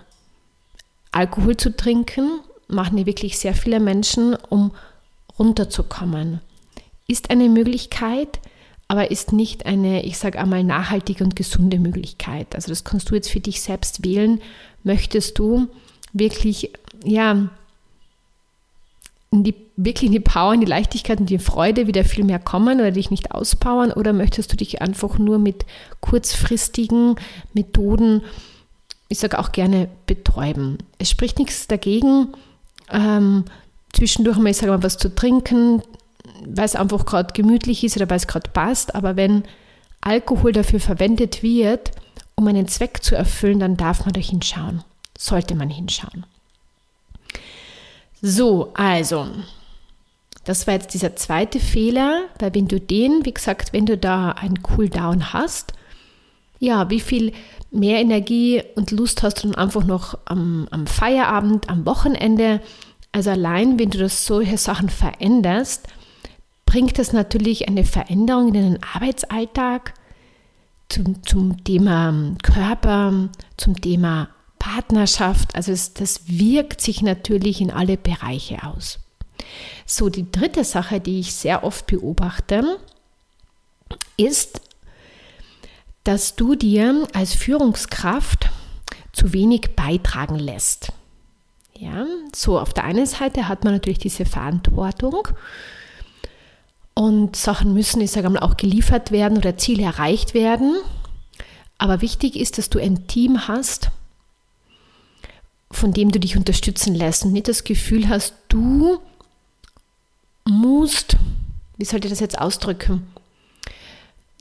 Alkohol 1.12 1.58
zu 1.58 1.76
trinken 1.76 2.40
machen 2.68 2.98
ja 2.98 3.06
wirklich 3.06 3.38
sehr 3.38 3.54
viele 3.54 3.82
Menschen, 3.82 4.36
um 4.36 4.72
runterzukommen. 5.38 6.40
Ist 7.08 7.30
eine 7.30 7.50
Möglichkeit, 7.50 8.40
aber 8.88 9.12
ist 9.12 9.34
nicht 9.34 9.66
eine, 9.66 10.04
ich 10.06 10.18
sage 10.18 10.40
einmal, 10.40 10.64
nachhaltige 10.64 11.24
und 11.24 11.36
gesunde 11.36 11.80
Möglichkeit. 11.80 12.56
Also 12.56 12.70
das 12.70 12.84
kannst 12.84 13.10
du 13.10 13.16
jetzt 13.16 13.30
für 13.30 13.40
dich 13.40 13.62
selbst 13.62 14.04
wählen. 14.04 14.42
Möchtest 14.84 15.40
du 15.40 15.68
wirklich, 16.14 16.72
ja, 17.04 17.50
in 19.32 19.44
die, 19.44 19.56
wirklich 19.76 20.08
in 20.08 20.14
die 20.14 20.20
Power, 20.20 20.54
in 20.54 20.62
die 20.62 20.66
Leichtigkeit 20.66 21.20
und 21.20 21.30
die 21.30 21.40
Freude 21.40 21.88
wieder 21.88 22.06
viel 22.06 22.24
mehr 22.24 22.40
kommen 22.40 22.80
oder 22.80 22.92
dich 22.92 23.12
nicht 23.12 23.32
auspowern 23.32 23.92
oder 23.92 24.14
möchtest 24.14 24.52
du 24.52 24.56
dich 24.56 24.82
einfach 24.82 25.18
nur 25.18 25.40
mit 25.40 25.66
kurzfristigen 26.00 27.16
Methoden, 27.54 28.22
ich 29.10 29.20
sage 29.20 29.38
auch 29.40 29.52
gerne, 29.52 29.90
betäuben? 30.06 30.78
Es 31.00 31.10
spricht 31.10 31.40
nichts 31.40 31.68
dagegen, 31.68 32.30
ähm, 32.92 33.46
zwischendurch 33.94 34.38
mal, 34.38 34.50
ich 34.50 34.58
sage 34.58 34.72
mal, 34.72 34.84
was 34.84 34.98
zu 34.98 35.14
trinken, 35.14 35.82
weil 36.46 36.66
es 36.66 36.76
einfach 36.76 37.06
gerade 37.06 37.34
gemütlich 37.34 37.84
ist 37.84 37.98
oder 37.98 38.10
weil 38.10 38.18
es 38.18 38.28
gerade 38.28 38.50
passt. 38.52 38.96
Aber 38.96 39.16
wenn 39.16 39.44
Alkohol 40.02 40.52
dafür 40.52 40.80
verwendet 40.80 41.44
wird, 41.44 41.92
um 42.36 42.48
einen 42.48 42.68
Zweck 42.68 43.04
zu 43.04 43.16
erfüllen, 43.16 43.60
dann 43.60 43.78
darf 43.78 44.06
man 44.06 44.14
da 44.14 44.20
hinschauen. 44.20 44.84
Sollte 45.18 45.56
man 45.56 45.70
hinschauen. 45.70 46.26
So, 48.22 48.72
also, 48.74 49.28
das 50.44 50.68
war 50.68 50.76
jetzt 50.76 50.94
dieser 50.94 51.16
zweite 51.16 51.60
Fehler, 51.60 52.26
weil 52.40 52.54
wenn 52.56 52.68
du 52.68 52.80
den, 52.80 53.26
wie 53.26 53.34
gesagt, 53.34 53.74
wenn 53.74 53.86
du 53.86 53.98
da 53.98 54.32
einen 54.32 54.62
Cooldown 54.62 55.34
hast, 55.34 55.74
ja, 56.60 56.90
wie 56.90 57.00
viel 57.00 57.34
mehr 57.72 58.00
Energie 58.00 58.64
und 58.76 58.92
Lust 58.92 59.24
hast 59.24 59.44
du 59.44 59.50
dann 59.50 59.56
einfach 59.56 59.84
noch 59.84 60.18
am, 60.26 60.68
am 60.72 60.88
Feierabend, 60.88 61.70
am 61.70 61.86
Wochenende. 61.86 62.62
Also 63.12 63.32
allein, 63.32 63.78
wenn 63.80 63.90
du 63.90 63.98
das 63.98 64.26
solche 64.26 64.58
Sachen 64.58 64.90
veränderst, 64.90 65.88
bringt 66.76 67.00
das 67.00 67.14
natürlich 67.14 67.70
eine 67.70 67.86
Veränderung 67.86 68.50
in 68.50 68.54
deinen 68.54 68.84
Arbeitsalltag 68.84 69.94
zum, 70.90 71.24
zum 71.24 71.64
Thema 71.64 72.36
Körper, 72.44 73.30
zum 73.56 73.80
Thema 73.80 74.28
Partnerschaft. 74.60 75.56
Also 75.56 75.72
es, 75.72 75.94
das 75.94 76.28
wirkt 76.28 76.82
sich 76.82 77.02
natürlich 77.02 77.62
in 77.62 77.72
alle 77.72 77.96
Bereiche 77.96 78.64
aus. 78.64 79.00
So, 79.86 80.10
die 80.10 80.30
dritte 80.30 80.66
Sache, 80.66 81.00
die 81.00 81.22
ich 81.22 81.34
sehr 81.34 81.64
oft 81.64 81.88
beobachte, 81.88 82.78
ist, 84.18 84.60
dass 86.04 86.36
du 86.36 86.56
dir 86.56 87.08
als 87.14 87.36
Führungskraft 87.36 88.50
zu 89.14 89.32
wenig 89.32 89.78
beitragen 89.78 90.40
lässt. 90.40 90.92
Ja, 91.74 92.06
so 92.36 92.60
auf 92.60 92.74
der 92.74 92.84
einen 92.84 93.06
Seite 93.06 93.48
hat 93.48 93.64
man 93.64 93.72
natürlich 93.72 94.00
diese 94.00 94.26
Verantwortung 94.26 95.30
und 96.96 97.36
Sachen 97.36 97.74
müssen, 97.74 98.02
ich 98.02 98.12
sage 98.12 98.30
mal, 98.30 98.40
auch 98.40 98.58
geliefert 98.58 99.12
werden 99.12 99.38
oder 99.38 99.58
Ziele 99.58 99.84
erreicht 99.84 100.34
werden. 100.34 100.78
Aber 101.78 102.02
wichtig 102.02 102.38
ist, 102.38 102.58
dass 102.58 102.70
du 102.70 102.80
ein 102.80 103.06
Team 103.06 103.48
hast, 103.48 103.92
von 105.70 105.92
dem 105.92 106.12
du 106.12 106.20
dich 106.20 106.38
unterstützen 106.38 106.96
lässt 106.96 107.26
und 107.26 107.34
nicht 107.34 107.50
das 107.50 107.66
Gefühl 107.66 108.08
hast, 108.08 108.34
du 108.48 109.00
musst, 110.48 111.18
wie 111.78 111.86
soll 111.86 112.04
ich 112.04 112.10
das 112.10 112.22
jetzt 112.22 112.40
ausdrücken, 112.40 113.06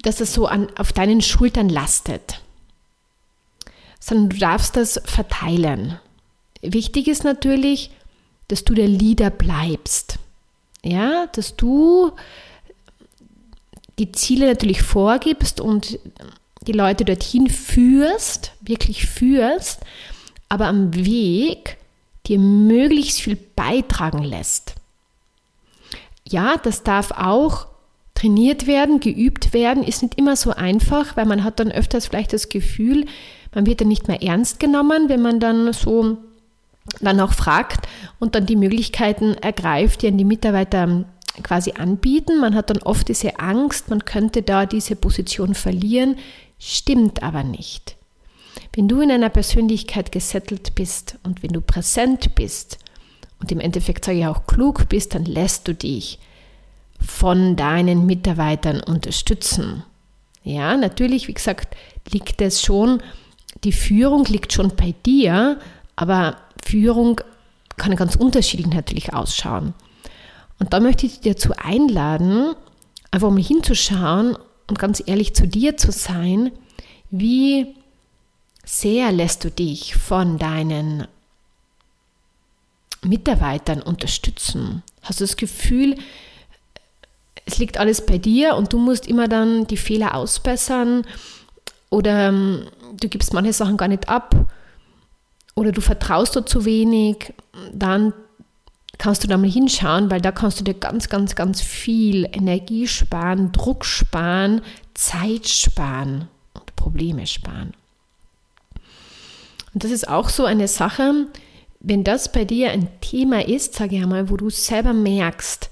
dass 0.02 0.16
das 0.16 0.32
so 0.32 0.46
an, 0.46 0.68
auf 0.76 0.92
deinen 0.92 1.22
Schultern 1.22 1.68
lastet, 1.68 2.40
sondern 3.98 4.28
du 4.28 4.36
darfst 4.36 4.76
das 4.76 5.00
verteilen. 5.04 5.98
Wichtig 6.62 7.08
ist 7.08 7.24
natürlich, 7.24 7.90
dass 8.48 8.64
du 8.64 8.74
der 8.74 8.86
Leader 8.86 9.30
bleibst. 9.30 10.18
Ja, 10.84 11.26
dass 11.32 11.56
du 11.56 12.12
die 13.98 14.12
Ziele 14.12 14.46
natürlich 14.46 14.82
vorgibst 14.82 15.60
und 15.60 15.98
die 16.66 16.72
Leute 16.72 17.06
dorthin 17.06 17.48
führst, 17.48 18.52
wirklich 18.60 19.06
führst, 19.06 19.80
aber 20.50 20.66
am 20.66 20.94
Weg 20.94 21.78
dir 22.26 22.38
möglichst 22.38 23.22
viel 23.22 23.36
beitragen 23.36 24.22
lässt. 24.22 24.74
Ja, 26.28 26.56
das 26.58 26.82
darf 26.82 27.12
auch 27.12 27.66
trainiert 28.14 28.66
werden, 28.66 29.00
geübt 29.00 29.54
werden, 29.54 29.82
ist 29.82 30.02
nicht 30.02 30.18
immer 30.18 30.36
so 30.36 30.50
einfach, 30.50 31.16
weil 31.16 31.26
man 31.26 31.44
hat 31.44 31.60
dann 31.60 31.72
öfters 31.72 32.06
vielleicht 32.06 32.32
das 32.34 32.50
Gefühl, 32.50 33.06
man 33.54 33.66
wird 33.66 33.80
dann 33.80 33.88
nicht 33.88 34.06
mehr 34.06 34.22
ernst 34.22 34.60
genommen, 34.60 35.08
wenn 35.08 35.22
man 35.22 35.40
dann 35.40 35.72
so 35.72 36.18
dann 37.00 37.20
auch 37.20 37.32
fragt 37.32 37.88
und 38.18 38.34
dann 38.34 38.46
die 38.46 38.56
Möglichkeiten 38.56 39.34
ergreift, 39.34 40.02
die 40.02 40.08
an 40.08 40.18
die 40.18 40.24
Mitarbeiter 40.24 41.04
quasi 41.42 41.72
anbieten. 41.72 42.40
Man 42.40 42.54
hat 42.54 42.70
dann 42.70 42.82
oft 42.82 43.08
diese 43.08 43.38
Angst, 43.38 43.90
man 43.90 44.04
könnte 44.04 44.42
da 44.42 44.66
diese 44.66 44.96
Position 44.96 45.54
verlieren, 45.54 46.16
stimmt 46.58 47.22
aber 47.22 47.42
nicht. 47.42 47.96
Wenn 48.74 48.88
du 48.88 49.00
in 49.00 49.10
einer 49.10 49.30
Persönlichkeit 49.30 50.12
gesettelt 50.12 50.74
bist 50.74 51.18
und 51.22 51.42
wenn 51.42 51.52
du 51.52 51.60
präsent 51.60 52.34
bist 52.34 52.78
und 53.40 53.50
im 53.52 53.60
Endeffekt 53.60 54.04
sage 54.04 54.18
ich 54.18 54.26
auch 54.26 54.46
klug 54.46 54.88
bist, 54.88 55.14
dann 55.14 55.24
lässt 55.24 55.66
du 55.68 55.74
dich 55.74 56.18
von 57.00 57.56
deinen 57.56 58.06
Mitarbeitern 58.06 58.80
unterstützen. 58.80 59.84
Ja, 60.42 60.76
natürlich, 60.76 61.28
wie 61.28 61.34
gesagt, 61.34 61.76
liegt 62.10 62.40
es 62.40 62.62
schon, 62.62 63.02
die 63.64 63.72
Führung 63.72 64.24
liegt 64.26 64.52
schon 64.52 64.74
bei 64.76 64.94
dir, 65.04 65.58
aber 65.96 66.36
Führung 66.64 67.20
kann 67.76 67.96
ganz 67.96 68.16
unterschiedlich 68.16 68.68
natürlich 68.68 69.12
ausschauen. 69.12 69.74
Und 70.58 70.72
da 70.72 70.80
möchte 70.80 71.06
ich 71.06 71.20
dich 71.20 71.34
dazu 71.34 71.52
einladen, 71.56 72.54
einfach 73.10 73.30
mal 73.30 73.42
hinzuschauen 73.42 74.36
und 74.68 74.78
ganz 74.78 75.02
ehrlich 75.04 75.34
zu 75.34 75.46
dir 75.46 75.76
zu 75.76 75.92
sein, 75.92 76.52
wie 77.10 77.74
sehr 78.64 79.12
lässt 79.12 79.44
du 79.44 79.50
dich 79.50 79.94
von 79.94 80.38
deinen 80.38 81.06
Mitarbeitern 83.02 83.82
unterstützen? 83.82 84.82
Hast 85.02 85.20
du 85.20 85.24
das 85.24 85.36
Gefühl, 85.36 85.96
es 87.44 87.58
liegt 87.58 87.78
alles 87.78 88.06
bei 88.06 88.18
dir 88.18 88.56
und 88.56 88.72
du 88.72 88.78
musst 88.78 89.06
immer 89.06 89.28
dann 89.28 89.66
die 89.66 89.76
Fehler 89.76 90.14
ausbessern 90.14 91.04
oder 91.90 92.28
ähm, 92.28 92.68
du 92.98 93.08
gibst 93.08 93.34
manche 93.34 93.52
Sachen 93.52 93.76
gar 93.76 93.88
nicht 93.88 94.08
ab 94.08 94.34
oder 95.54 95.72
du 95.72 95.80
vertraust 95.80 96.34
dir 96.36 96.44
zu 96.44 96.64
wenig, 96.64 97.32
dann 97.72 98.12
kannst 98.98 99.24
du 99.24 99.28
da 99.28 99.36
mal 99.36 99.50
hinschauen, 99.50 100.10
weil 100.10 100.20
da 100.20 100.32
kannst 100.32 100.60
du 100.60 100.64
dir 100.64 100.74
ganz, 100.74 101.08
ganz, 101.08 101.34
ganz 101.34 101.60
viel 101.60 102.28
Energie 102.32 102.86
sparen, 102.86 103.52
Druck 103.52 103.84
sparen, 103.84 104.62
Zeit 104.94 105.48
sparen 105.48 106.28
und 106.54 106.76
Probleme 106.76 107.26
sparen. 107.26 107.74
Und 109.72 109.82
das 109.82 109.90
ist 109.90 110.08
auch 110.08 110.28
so 110.28 110.44
eine 110.44 110.68
Sache, 110.68 111.26
wenn 111.80 112.04
das 112.04 112.32
bei 112.32 112.44
dir 112.44 112.70
ein 112.70 112.88
Thema 113.00 113.46
ist, 113.46 113.74
sage 113.74 113.96
ich 113.96 114.02
einmal, 114.02 114.30
wo 114.30 114.36
du 114.36 114.48
selber 114.48 114.92
merkst, 114.92 115.70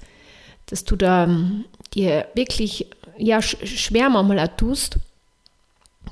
dass 0.67 0.83
du 0.83 0.95
da 0.95 1.23
ähm, 1.23 1.65
dir 1.93 2.27
wirklich 2.35 2.87
ja, 3.17 3.41
schwer 3.41 4.09
manchmal 4.09 4.47
tust, 4.49 4.97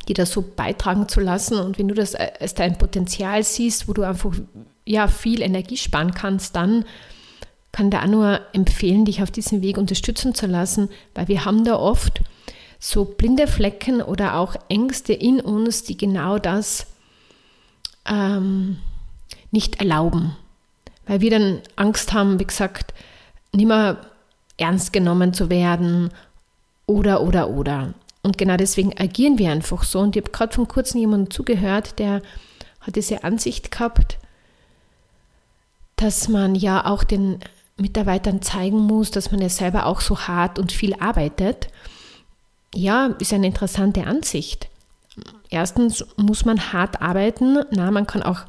die 0.07 0.13
da 0.13 0.25
so 0.25 0.41
beitragen 0.41 1.07
zu 1.07 1.19
lassen. 1.19 1.59
Und 1.59 1.77
wenn 1.77 1.87
du 1.87 1.93
das 1.93 2.15
als 2.15 2.53
dein 2.53 2.77
Potenzial 2.77 3.43
siehst, 3.43 3.87
wo 3.87 3.93
du 3.93 4.03
einfach 4.03 4.33
ja, 4.85 5.07
viel 5.07 5.41
Energie 5.41 5.77
sparen 5.77 6.13
kannst, 6.13 6.55
dann 6.55 6.85
kann 7.71 7.89
da 7.89 8.03
auch 8.03 8.07
nur 8.07 8.41
empfehlen, 8.53 9.05
dich 9.05 9.23
auf 9.23 9.31
diesem 9.31 9.61
Weg 9.61 9.77
unterstützen 9.77 10.35
zu 10.35 10.47
lassen, 10.47 10.89
weil 11.15 11.27
wir 11.27 11.45
haben 11.45 11.63
da 11.63 11.75
oft 11.77 12.21
so 12.79 13.05
blinde 13.05 13.47
Flecken 13.47 14.01
oder 14.01 14.35
auch 14.35 14.55
Ängste 14.67 15.13
in 15.13 15.39
uns, 15.39 15.83
die 15.83 15.95
genau 15.95 16.39
das 16.39 16.87
ähm, 18.05 18.77
nicht 19.51 19.79
erlauben. 19.79 20.35
Weil 21.05 21.21
wir 21.21 21.29
dann 21.29 21.61
Angst 21.75 22.13
haben, 22.13 22.39
wie 22.39 22.45
gesagt, 22.45 22.93
nicht 23.53 23.67
mehr 23.67 23.97
ernst 24.57 24.93
genommen 24.93 25.33
zu 25.33 25.49
werden 25.49 26.09
oder, 26.85 27.21
oder, 27.21 27.49
oder. 27.49 27.93
Und 28.23 28.37
genau 28.37 28.55
deswegen 28.57 28.97
agieren 28.97 29.37
wir 29.37 29.51
einfach 29.51 29.83
so. 29.83 29.99
Und 29.99 30.15
ich 30.15 30.21
habe 30.21 30.31
gerade 30.31 30.53
von 30.53 30.67
kurzem 30.67 30.99
jemandem 30.99 31.31
zugehört, 31.31 31.97
der 31.99 32.21
hat 32.81 32.95
diese 32.95 33.23
Ansicht 33.23 33.71
gehabt, 33.71 34.17
dass 35.95 36.27
man 36.27 36.55
ja 36.55 36.85
auch 36.85 37.03
den 37.03 37.39
Mitarbeitern 37.77 38.41
zeigen 38.41 38.79
muss, 38.79 39.11
dass 39.11 39.31
man 39.31 39.41
ja 39.41 39.49
selber 39.49 39.85
auch 39.85 40.01
so 40.01 40.19
hart 40.19 40.59
und 40.59 40.71
viel 40.71 40.93
arbeitet. 40.95 41.67
Ja, 42.73 43.07
ist 43.19 43.33
eine 43.33 43.47
interessante 43.47 44.05
Ansicht. 44.05 44.69
Erstens 45.49 46.05
muss 46.15 46.45
man 46.45 46.73
hart 46.73 47.01
arbeiten. 47.01 47.59
Na, 47.71 47.91
man 47.91 48.07
kann 48.07 48.23
auch 48.23 48.41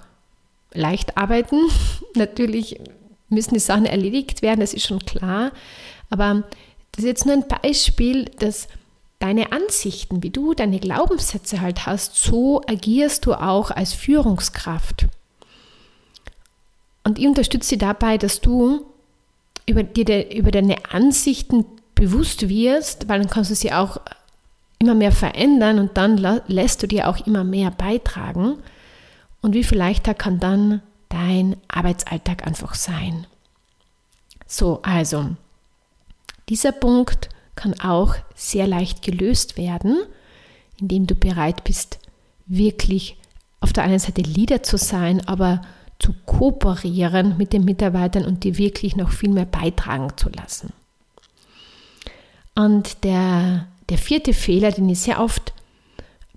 leicht 0.73 1.17
arbeiten. 1.17 1.59
Natürlich 2.15 2.79
müssen 3.29 3.55
die 3.55 3.61
Sachen 3.61 3.87
erledigt 3.87 4.43
werden, 4.43 4.61
das 4.61 4.75
ist 4.75 4.87
schon 4.87 5.01
klar. 5.01 5.53
Aber 6.11 6.45
das 6.93 7.05
ist 7.05 7.09
jetzt 7.09 7.27
nur 7.27 7.35
ein 7.35 7.49
Beispiel, 7.49 8.27
dass 8.39 8.69
deine 9.23 9.53
Ansichten, 9.53 10.23
wie 10.23 10.31
du 10.31 10.53
deine 10.53 10.81
Glaubenssätze 10.81 11.61
halt 11.61 11.87
hast, 11.87 12.17
so 12.17 12.61
agierst 12.67 13.25
du 13.25 13.35
auch 13.35 13.71
als 13.71 13.93
Führungskraft. 13.93 15.07
Und 17.05 17.19
ich 17.19 17.27
unterstütze 17.27 17.71
dich 17.71 17.79
dabei, 17.79 18.19
dass 18.19 18.41
du 18.41 18.85
über, 19.67 19.85
dir 19.85 20.35
über 20.35 20.51
deine 20.51 20.77
Ansichten 20.91 21.65
bewusst 21.95 22.49
wirst, 22.49 23.09
weil 23.09 23.21
dann 23.21 23.31
kannst 23.31 23.51
du 23.51 23.55
sie 23.55 23.73
auch 23.73 24.01
immer 24.79 24.95
mehr 24.95 25.13
verändern 25.13 25.79
und 25.79 25.97
dann 25.97 26.19
lässt 26.49 26.83
du 26.83 26.89
dir 26.89 27.09
auch 27.09 27.25
immer 27.25 27.45
mehr 27.45 27.71
beitragen. 27.71 28.59
Und 29.41 29.55
wie 29.55 29.65
viel 29.65 29.79
leichter 29.79 30.15
kann 30.15 30.41
dann 30.41 30.83
dein 31.09 31.57
Arbeitsalltag 31.69 32.45
einfach 32.47 32.75
sein. 32.75 33.27
So, 34.47 34.81
also, 34.83 35.31
dieser 36.49 36.73
Punkt 36.73 37.29
kann 37.55 37.79
auch 37.81 38.15
sehr 38.35 38.67
leicht 38.67 39.03
gelöst 39.03 39.57
werden, 39.57 39.99
indem 40.81 41.07
du 41.07 41.15
bereit 41.15 41.65
bist, 41.65 41.99
wirklich 42.47 43.17
auf 43.61 43.73
der 43.73 43.85
einen 43.85 43.99
Seite 43.99 44.23
Leader 44.23 44.63
zu 44.63 44.77
sein, 44.77 45.27
aber 45.27 45.63
zu 45.99 46.13
kooperieren 46.27 47.37
mit 47.39 47.53
den 47.53 47.65
Mitarbeitern 47.65 48.25
und 48.25 48.43
die 48.45 48.59
wirklich 48.59 48.97
noch 48.97 49.11
viel 49.11 49.31
mehr 49.31 49.45
beitragen 49.45 50.17
zu 50.17 50.29
lassen. 50.31 50.73
Und 52.55 53.05
der, 53.05 53.69
der 53.89 53.99
vierte 53.99 54.35
Fehler, 54.35 54.73
den 54.73 54.89
ich 54.89 55.01
sehr 55.01 55.21
oft 55.21 55.55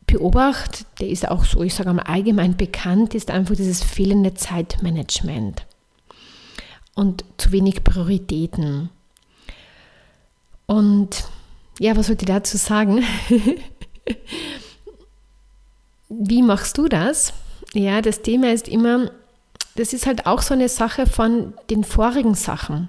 beobachte, 0.05 0.85
der 0.99 1.09
ist 1.09 1.27
auch 1.27 1.43
so, 1.43 1.63
ich 1.63 1.73
sage 1.73 1.91
mal 1.93 2.03
allgemein 2.03 2.55
bekannt, 2.55 3.15
ist 3.15 3.31
einfach 3.31 3.55
dieses 3.55 3.83
fehlende 3.83 4.35
Zeitmanagement 4.35 5.65
und 6.93 7.25
zu 7.37 7.51
wenig 7.51 7.83
Prioritäten. 7.83 8.89
Und 10.65 11.25
ja, 11.79 11.95
was 11.95 12.09
wollte 12.09 12.23
ich 12.23 12.27
dazu 12.27 12.57
sagen? 12.57 13.03
Wie 16.09 16.41
machst 16.41 16.77
du 16.77 16.87
das? 16.87 17.33
Ja, 17.73 18.01
das 18.01 18.21
Thema 18.21 18.51
ist 18.51 18.67
immer, 18.67 19.11
das 19.75 19.93
ist 19.93 20.05
halt 20.05 20.25
auch 20.25 20.41
so 20.41 20.53
eine 20.53 20.69
Sache 20.69 21.07
von 21.07 21.53
den 21.69 21.83
vorigen 21.83 22.35
Sachen, 22.35 22.87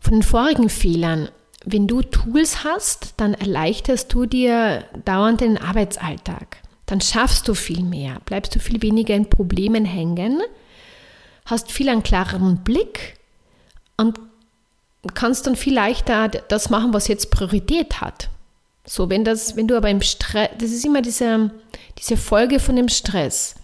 von 0.00 0.14
den 0.14 0.22
vorigen 0.22 0.70
Fehlern. 0.70 1.28
Wenn 1.66 1.86
du 1.86 2.02
Tools 2.02 2.64
hast, 2.64 3.14
dann 3.16 3.34
erleichterst 3.34 4.12
du 4.12 4.26
dir 4.26 4.84
dauernd 5.04 5.40
den 5.40 5.58
Arbeitsalltag. 5.58 6.58
Dann 6.86 7.00
schaffst 7.00 7.48
du 7.48 7.54
viel 7.54 7.82
mehr, 7.82 8.20
bleibst 8.24 8.54
du 8.54 8.58
viel 8.60 8.82
weniger 8.82 9.14
in 9.14 9.30
Problemen 9.30 9.84
hängen, 9.84 10.42
hast 11.46 11.72
viel 11.72 11.88
einen 11.88 12.02
klareren 12.02 12.62
Blick 12.62 13.18
und 13.96 14.18
kannst 15.12 15.46
dann 15.46 15.56
viel 15.56 15.74
leichter 15.74 16.28
das 16.28 16.70
machen, 16.70 16.94
was 16.94 17.08
jetzt 17.08 17.30
Priorität 17.30 18.00
hat. 18.00 18.30
So, 18.86 19.10
wenn 19.10 19.24
das, 19.24 19.56
wenn 19.56 19.68
du 19.68 19.76
aber 19.76 19.90
im 19.90 20.02
Stress, 20.02 20.50
das 20.58 20.70
ist 20.70 20.84
immer 20.84 21.02
diese, 21.02 21.50
diese 21.98 22.16
Folge 22.16 22.60
von 22.60 22.76
dem 22.76 22.88
Stress. 22.88 23.54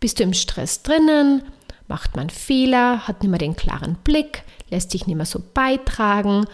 Bist 0.00 0.18
du 0.18 0.22
im 0.22 0.34
Stress 0.34 0.82
drinnen, 0.82 1.42
macht 1.88 2.16
man 2.16 2.30
Fehler, 2.30 3.06
hat 3.08 3.22
nicht 3.22 3.30
mehr 3.30 3.38
den 3.38 3.56
klaren 3.56 3.96
Blick, 4.04 4.44
lässt 4.70 4.92
sich 4.92 5.06
nicht 5.06 5.16
mehr 5.16 5.26
so 5.26 5.42
beitragen, 5.54 6.46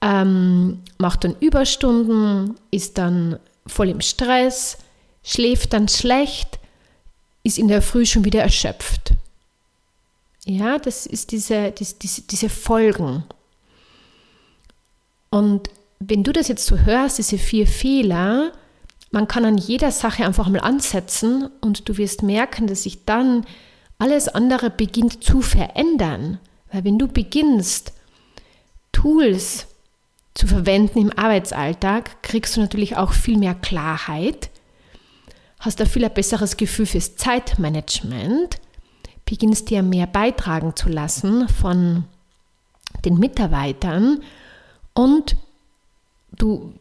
ähm, 0.00 0.82
macht 0.98 1.24
dann 1.24 1.36
Überstunden, 1.40 2.54
ist 2.70 2.98
dann 2.98 3.38
voll 3.66 3.90
im 3.90 4.00
Stress, 4.00 4.78
schläft 5.22 5.72
dann 5.72 5.88
schlecht, 5.88 6.58
ist 7.42 7.58
in 7.58 7.68
der 7.68 7.82
Früh 7.82 8.06
schon 8.06 8.24
wieder 8.24 8.42
erschöpft. 8.42 9.12
Ja, 10.46 10.78
das 10.78 11.06
ist 11.06 11.32
diese, 11.32 11.72
diese, 11.72 12.22
diese 12.22 12.48
Folgen. 12.48 13.24
Und 15.34 15.68
wenn 15.98 16.22
du 16.22 16.32
das 16.32 16.46
jetzt 16.46 16.64
so 16.64 16.78
hörst, 16.78 17.18
diese 17.18 17.38
vier 17.38 17.66
Fehler, 17.66 18.52
man 19.10 19.26
kann 19.26 19.44
an 19.44 19.58
jeder 19.58 19.90
Sache 19.90 20.24
einfach 20.24 20.48
mal 20.48 20.60
ansetzen 20.60 21.50
und 21.60 21.88
du 21.88 21.96
wirst 21.96 22.22
merken, 22.22 22.68
dass 22.68 22.84
sich 22.84 23.04
dann 23.04 23.44
alles 23.98 24.28
andere 24.28 24.70
beginnt 24.70 25.24
zu 25.24 25.42
verändern. 25.42 26.38
Weil 26.70 26.84
wenn 26.84 27.00
du 27.00 27.08
beginnst, 27.08 27.94
Tools 28.92 29.66
zu 30.34 30.46
verwenden 30.46 31.00
im 31.00 31.18
Arbeitsalltag, 31.18 32.22
kriegst 32.22 32.56
du 32.56 32.60
natürlich 32.60 32.96
auch 32.96 33.12
viel 33.12 33.36
mehr 33.36 33.56
Klarheit, 33.56 34.50
hast 35.58 35.80
ein 35.80 35.88
viel 35.88 36.08
besseres 36.10 36.56
Gefühl 36.56 36.86
fürs 36.86 37.16
Zeitmanagement, 37.16 38.60
beginnst 39.24 39.68
dir 39.68 39.82
mehr 39.82 40.06
beitragen 40.06 40.76
zu 40.76 40.88
lassen 40.88 41.48
von 41.48 42.04
den 43.04 43.18
Mitarbeitern 43.18 44.22
und 44.94 45.36
du 46.32 46.72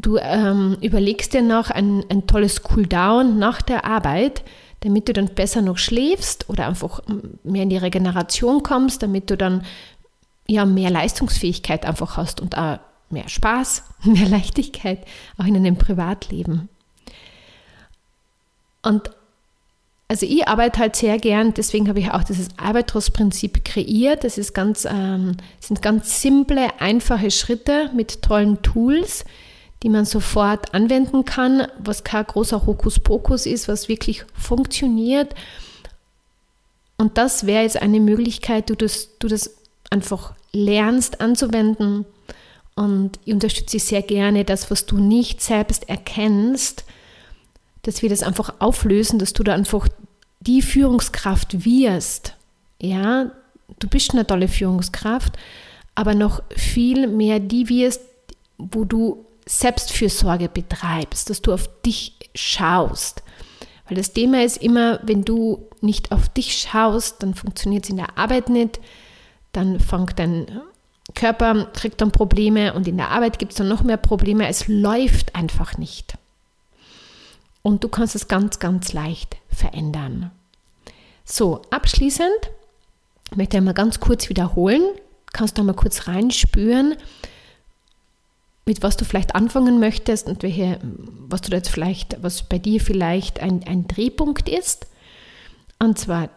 Du 0.00 0.16
ähm, 0.16 0.76
überlegst 0.80 1.34
dir 1.34 1.42
noch 1.42 1.70
ein, 1.70 2.04
ein 2.08 2.28
tolles 2.28 2.62
Cooldown 2.62 3.36
nach 3.36 3.60
der 3.60 3.84
Arbeit, 3.84 4.44
damit 4.80 5.08
du 5.08 5.12
dann 5.12 5.34
besser 5.34 5.60
noch 5.60 5.76
schläfst 5.76 6.48
oder 6.48 6.68
einfach 6.68 7.00
mehr 7.42 7.64
in 7.64 7.70
die 7.70 7.78
Regeneration 7.78 8.62
kommst, 8.62 9.02
damit 9.02 9.28
du 9.28 9.36
dann 9.36 9.64
ja 10.46 10.64
mehr 10.64 10.90
Leistungsfähigkeit 10.90 11.84
einfach 11.84 12.16
hast 12.16 12.40
und 12.40 12.56
auch 12.56 12.78
mehr 13.10 13.28
Spaß, 13.28 13.82
mehr 14.04 14.28
Leichtigkeit 14.28 15.04
auch 15.36 15.46
in 15.46 15.56
einem 15.56 15.76
Privatleben. 15.76 16.68
Und 18.82 19.10
also 20.10 20.24
ich 20.24 20.48
arbeite 20.48 20.80
halt 20.80 20.96
sehr 20.96 21.18
gern, 21.18 21.52
deswegen 21.52 21.86
habe 21.86 22.00
ich 22.00 22.10
auch 22.10 22.24
dieses 22.24 22.48
Albatros-Prinzip 22.56 23.62
kreiert. 23.62 24.24
Das 24.24 24.38
ist 24.38 24.54
ganz, 24.54 24.86
ähm, 24.90 25.36
sind 25.60 25.82
ganz 25.82 26.22
simple, 26.22 26.80
einfache 26.80 27.30
Schritte 27.30 27.90
mit 27.94 28.22
tollen 28.22 28.62
Tools, 28.62 29.26
die 29.82 29.90
man 29.90 30.06
sofort 30.06 30.72
anwenden 30.74 31.26
kann, 31.26 31.68
was 31.78 32.04
kein 32.04 32.24
großer 32.24 32.64
Hokuspokus 32.64 33.44
ist, 33.44 33.68
was 33.68 33.88
wirklich 33.88 34.24
funktioniert. 34.32 35.34
Und 36.96 37.18
das 37.18 37.46
wäre 37.46 37.62
jetzt 37.62 37.80
eine 37.80 38.00
Möglichkeit, 38.00 38.70
du 38.70 38.76
das, 38.76 39.18
du 39.18 39.28
das 39.28 39.58
einfach 39.90 40.32
lernst 40.52 41.20
anzuwenden. 41.20 42.06
Und 42.74 43.18
ich 43.26 43.34
unterstütze 43.34 43.78
sehr 43.78 44.02
gerne, 44.02 44.44
das, 44.44 44.70
was 44.70 44.86
du 44.86 44.96
nicht 44.96 45.42
selbst 45.42 45.88
erkennst, 45.88 46.84
dass 47.88 48.02
wir 48.02 48.10
das 48.10 48.22
einfach 48.22 48.56
auflösen, 48.58 49.18
dass 49.18 49.32
du 49.32 49.42
da 49.42 49.54
einfach 49.54 49.88
die 50.40 50.60
Führungskraft 50.60 51.64
wirst. 51.64 52.34
Ja, 52.78 53.30
du 53.78 53.88
bist 53.88 54.12
eine 54.12 54.26
tolle 54.26 54.46
Führungskraft, 54.46 55.38
aber 55.94 56.14
noch 56.14 56.42
viel 56.54 57.06
mehr 57.06 57.40
die 57.40 57.70
wirst, 57.70 58.02
wo 58.58 58.84
du 58.84 59.24
Selbstfürsorge 59.46 60.50
betreibst, 60.50 61.30
dass 61.30 61.40
du 61.40 61.54
auf 61.54 61.70
dich 61.80 62.14
schaust. 62.34 63.22
Weil 63.88 63.96
das 63.96 64.12
Thema 64.12 64.44
ist 64.44 64.58
immer, 64.58 65.00
wenn 65.02 65.24
du 65.24 65.66
nicht 65.80 66.12
auf 66.12 66.28
dich 66.28 66.58
schaust, 66.58 67.22
dann 67.22 67.32
funktioniert 67.32 67.84
es 67.84 67.90
in 67.90 67.96
der 67.96 68.18
Arbeit 68.18 68.50
nicht, 68.50 68.80
dann 69.52 69.80
fängt 69.80 70.18
dein 70.18 70.60
Körper, 71.14 71.68
kriegt 71.72 72.02
dann 72.02 72.12
Probleme 72.12 72.74
und 72.74 72.86
in 72.86 72.98
der 72.98 73.08
Arbeit 73.08 73.38
gibt 73.38 73.52
es 73.52 73.58
dann 73.58 73.68
noch 73.68 73.82
mehr 73.82 73.96
Probleme. 73.96 74.46
Es 74.46 74.68
läuft 74.68 75.34
einfach 75.34 75.78
nicht. 75.78 76.18
Und 77.62 77.84
du 77.84 77.88
kannst 77.88 78.14
es 78.14 78.28
ganz, 78.28 78.58
ganz 78.58 78.92
leicht 78.92 79.36
verändern. 79.48 80.30
So, 81.24 81.62
abschließend 81.70 82.50
möchte 83.34 83.58
ich 83.58 83.62
mal 83.62 83.74
ganz 83.74 84.00
kurz 84.00 84.28
wiederholen. 84.28 84.82
Kannst 85.32 85.58
du 85.58 85.62
mal 85.62 85.74
kurz 85.74 86.08
reinspüren, 86.08 86.96
mit 88.64 88.82
was 88.82 88.96
du 88.96 89.04
vielleicht 89.04 89.34
anfangen 89.34 89.78
möchtest 89.78 90.26
und 90.26 90.42
welche, 90.42 90.78
was 90.82 91.42
du 91.42 91.54
jetzt 91.54 91.68
vielleicht, 91.68 92.22
was 92.22 92.42
bei 92.42 92.58
dir 92.58 92.80
vielleicht 92.80 93.40
ein, 93.40 93.62
ein 93.66 93.86
Drehpunkt 93.88 94.48
ist. 94.48 94.86
Und 95.78 95.98
zwar 95.98 96.30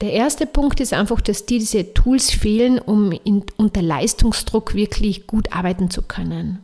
der 0.00 0.12
erste 0.12 0.46
Punkt 0.46 0.78
ist 0.78 0.92
einfach, 0.92 1.20
dass 1.20 1.46
dir 1.46 1.58
diese 1.58 1.92
Tools 1.92 2.30
fehlen, 2.30 2.78
um 2.78 3.10
in, 3.10 3.44
unter 3.56 3.82
Leistungsdruck 3.82 4.74
wirklich 4.74 5.26
gut 5.26 5.52
arbeiten 5.52 5.90
zu 5.90 6.02
können. 6.02 6.60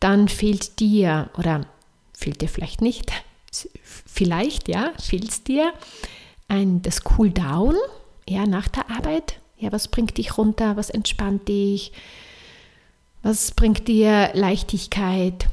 Dann 0.00 0.26
fehlt 0.28 0.80
dir, 0.80 1.30
oder 1.38 1.66
fehlt 2.16 2.40
dir 2.40 2.48
vielleicht 2.48 2.80
nicht, 2.80 3.12
vielleicht, 4.06 4.68
ja, 4.68 4.92
fehlt 4.98 5.28
es 5.28 5.44
dir 5.44 5.72
ein, 6.48 6.82
das 6.82 7.04
Cooldown, 7.04 7.76
ja, 8.28 8.46
nach 8.46 8.68
der 8.68 8.90
Arbeit. 8.90 9.38
Ja, 9.58 9.72
was 9.72 9.88
bringt 9.88 10.18
dich 10.18 10.36
runter, 10.36 10.76
was 10.76 10.90
entspannt 10.90 11.48
dich, 11.48 11.92
was 13.22 13.52
bringt 13.52 13.88
dir 13.88 14.30
Leichtigkeit? 14.34 15.46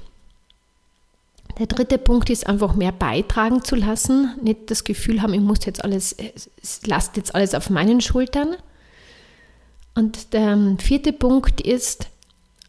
Der 1.60 1.68
dritte 1.68 1.98
Punkt 1.98 2.30
ist 2.30 2.48
einfach 2.48 2.76
mehr 2.76 2.92
beitragen 2.92 3.64
zu 3.64 3.76
lassen, 3.76 4.36
nicht 4.42 4.72
das 4.72 4.84
Gefühl 4.84 5.22
haben, 5.22 5.34
ich 5.34 5.42
muss 5.42 5.66
jetzt 5.66 5.84
alles, 5.84 6.14
es 6.14 6.82
lasst 6.86 7.16
jetzt 7.16 7.36
alles 7.36 7.54
auf 7.54 7.70
meinen 7.70 8.02
Schultern. 8.02 8.56
Und 9.96 10.34
der 10.34 10.76
vierte 10.80 11.14
Punkt 11.14 11.62
ist 11.62 12.08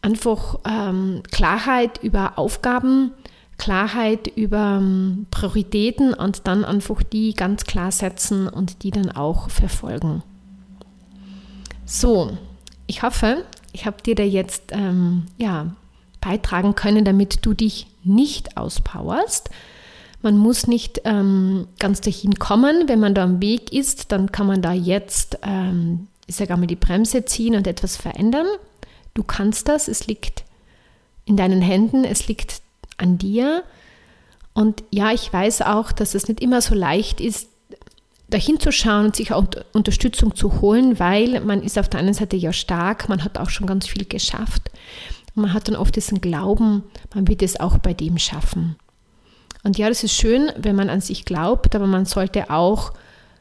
einfach 0.02 0.58
ähm, 0.68 1.22
Klarheit 1.30 2.02
über 2.02 2.38
Aufgaben, 2.38 3.12
Klarheit 3.58 4.26
über 4.26 4.78
ähm, 4.80 5.26
Prioritäten 5.30 6.14
und 6.14 6.46
dann 6.46 6.64
einfach 6.64 7.02
die 7.02 7.34
ganz 7.34 7.64
klar 7.64 7.92
setzen 7.92 8.48
und 8.48 8.82
die 8.82 8.90
dann 8.90 9.10
auch 9.10 9.48
verfolgen. 9.50 10.22
So, 11.84 12.36
ich 12.86 13.02
hoffe, 13.02 13.44
ich 13.72 13.86
habe 13.86 14.02
dir 14.02 14.14
da 14.14 14.22
jetzt 14.22 14.72
ähm, 14.72 15.26
ja, 15.36 15.74
beitragen 16.20 16.74
können, 16.74 17.04
damit 17.04 17.44
du 17.44 17.54
dich 17.54 17.86
nicht 18.02 18.56
auspowerst. 18.56 19.50
Man 20.22 20.38
muss 20.38 20.66
nicht 20.66 21.02
ähm, 21.04 21.68
ganz 21.78 22.00
dahin 22.00 22.38
kommen. 22.38 22.88
Wenn 22.88 23.00
man 23.00 23.14
da 23.14 23.24
am 23.24 23.42
Weg 23.42 23.72
ist, 23.72 24.10
dann 24.10 24.32
kann 24.32 24.46
man 24.46 24.62
da 24.62 24.72
jetzt, 24.72 25.38
ähm, 25.42 26.08
ich 26.26 26.36
sage 26.36 26.54
einmal, 26.54 26.66
die 26.66 26.76
Bremse 26.76 27.26
ziehen 27.26 27.54
und 27.54 27.66
etwas 27.66 27.96
verändern. 27.96 28.46
Du 29.12 29.22
kannst 29.22 29.68
das, 29.68 29.86
es 29.86 30.06
liegt 30.06 30.44
in 31.26 31.36
deinen 31.36 31.60
Händen, 31.60 32.04
es 32.04 32.26
liegt 32.26 32.63
an 32.96 33.18
dir. 33.18 33.64
Und 34.52 34.84
ja, 34.90 35.12
ich 35.12 35.32
weiß 35.32 35.62
auch, 35.62 35.92
dass 35.92 36.14
es 36.14 36.28
nicht 36.28 36.40
immer 36.40 36.60
so 36.60 36.74
leicht 36.74 37.20
ist, 37.20 37.48
dahin 38.28 38.58
zu 38.58 38.72
schauen 38.72 39.06
und 39.06 39.16
sich 39.16 39.32
auch 39.32 39.46
Unterstützung 39.72 40.34
zu 40.34 40.60
holen, 40.60 40.98
weil 40.98 41.40
man 41.40 41.62
ist 41.62 41.78
auf 41.78 41.88
der 41.88 42.00
einen 42.00 42.14
Seite 42.14 42.36
ja 42.36 42.52
stark, 42.52 43.08
man 43.08 43.22
hat 43.22 43.38
auch 43.38 43.50
schon 43.50 43.66
ganz 43.66 43.86
viel 43.86 44.04
geschafft. 44.04 44.70
Und 45.34 45.42
man 45.42 45.52
hat 45.52 45.68
dann 45.68 45.76
oft 45.76 45.94
diesen 45.94 46.20
Glauben, 46.20 46.84
man 47.14 47.28
wird 47.28 47.42
es 47.42 47.58
auch 47.60 47.78
bei 47.78 47.92
dem 47.92 48.18
schaffen. 48.18 48.76
Und 49.62 49.78
ja, 49.78 49.88
das 49.88 50.04
ist 50.04 50.14
schön, 50.14 50.52
wenn 50.56 50.76
man 50.76 50.90
an 50.90 51.00
sich 51.00 51.24
glaubt, 51.24 51.74
aber 51.74 51.86
man 51.86 52.04
sollte 52.04 52.50
auch 52.50 52.92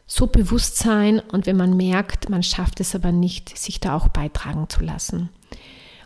so 0.05 0.27
bewusst 0.27 0.77
sein 0.77 1.19
und 1.19 1.45
wenn 1.45 1.57
man 1.57 1.75
merkt, 1.75 2.29
man 2.29 2.43
schafft 2.43 2.79
es 2.79 2.95
aber 2.95 3.11
nicht, 3.11 3.57
sich 3.57 3.79
da 3.79 3.95
auch 3.95 4.09
beitragen 4.09 4.69
zu 4.69 4.83
lassen. 4.83 5.29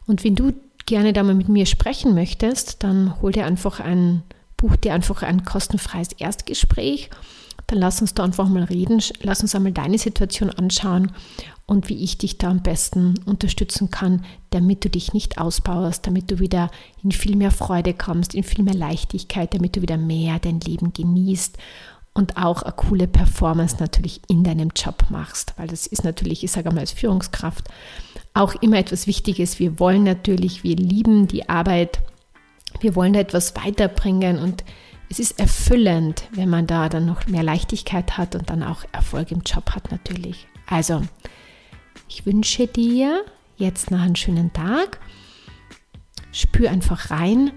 Und 0.05 0.23
wenn 0.23 0.35
du 0.35 0.53
gerne 0.87 1.13
da 1.13 1.21
mal 1.21 1.35
mit 1.35 1.49
mir 1.49 1.67
sprechen 1.67 2.15
möchtest, 2.15 2.83
dann 2.83 3.21
hol 3.21 3.31
dir 3.31 3.45
einfach 3.45 3.79
ein, 3.79 4.23
buch 4.55 4.75
dir 4.77 4.95
einfach 4.95 5.21
ein 5.21 5.45
kostenfreies 5.45 6.13
Erstgespräch. 6.13 7.11
Dann 7.67 7.79
lass 7.79 7.99
uns 8.01 8.13
da 8.13 8.23
einfach 8.23 8.47
mal 8.47 8.63
reden, 8.63 9.03
lass 9.21 9.41
uns 9.41 9.53
einmal 9.53 9.73
deine 9.73 9.97
Situation 9.97 10.49
anschauen 10.49 11.11
und 11.65 11.89
wie 11.89 12.01
ich 12.01 12.17
dich 12.17 12.37
da 12.37 12.49
am 12.49 12.63
besten 12.63 13.15
unterstützen 13.25 13.91
kann, 13.91 14.23
damit 14.51 14.85
du 14.85 14.89
dich 14.89 15.13
nicht 15.13 15.37
ausbaust, 15.37 16.07
damit 16.07 16.31
du 16.31 16.39
wieder 16.39 16.71
in 17.03 17.11
viel 17.11 17.35
mehr 17.35 17.51
Freude 17.51 17.93
kommst, 17.93 18.33
in 18.33 18.43
viel 18.43 18.63
mehr 18.63 18.73
Leichtigkeit, 18.73 19.53
damit 19.53 19.75
du 19.75 19.81
wieder 19.81 19.97
mehr 19.97 20.39
dein 20.39 20.61
Leben 20.61 20.93
genießt 20.93 21.57
und 22.17 22.35
auch 22.35 22.63
eine 22.63 22.73
coole 22.73 23.07
Performance 23.07 23.77
natürlich 23.79 24.21
in 24.27 24.43
deinem 24.43 24.71
Job 24.75 25.05
machst, 25.09 25.53
weil 25.57 25.67
das 25.67 25.85
ist 25.85 26.03
natürlich, 26.03 26.43
ich 26.43 26.51
sage 26.51 26.71
mal 26.71 26.79
als 26.79 26.91
Führungskraft, 26.91 27.67
auch 28.33 28.55
immer 28.55 28.79
etwas 28.79 29.05
Wichtiges. 29.05 29.59
Wir 29.59 29.79
wollen 29.79 30.03
natürlich, 30.03 30.63
wir 30.63 30.75
lieben 30.75 31.27
die 31.27 31.47
Arbeit, 31.47 31.99
wir 32.79 32.95
wollen 32.95 33.13
da 33.13 33.19
etwas 33.19 33.55
weiterbringen 33.55 34.39
und 34.39 34.63
es 35.09 35.19
ist 35.19 35.39
erfüllend, 35.39 36.23
wenn 36.31 36.49
man 36.49 36.65
da 36.65 36.89
dann 36.89 37.05
noch 37.05 37.27
mehr 37.27 37.43
Leichtigkeit 37.43 38.17
hat 38.17 38.33
und 38.35 38.49
dann 38.49 38.63
auch 38.63 38.83
Erfolg 38.91 39.31
im 39.31 39.41
Job 39.41 39.69
hat 39.75 39.91
natürlich. 39.91 40.47
Also, 40.65 41.03
ich 42.09 42.25
wünsche 42.25 42.65
dir 42.65 43.23
jetzt 43.57 43.91
noch 43.91 43.99
einen 44.01 44.15
schönen 44.15 44.51
Tag. 44.53 44.99
Spür 46.31 46.71
einfach 46.71 47.11
rein, 47.11 47.51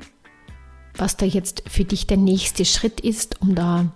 was 0.97 1.17
da 1.17 1.25
jetzt 1.25 1.63
für 1.67 1.85
dich 1.85 2.07
der 2.07 2.19
nächste 2.19 2.67
Schritt 2.67 3.01
ist, 3.01 3.41
um 3.41 3.55
da 3.55 3.87